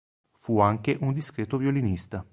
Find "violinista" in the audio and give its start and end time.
1.57-2.25